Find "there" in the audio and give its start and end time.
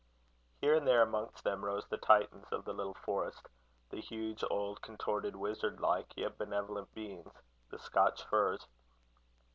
0.87-1.03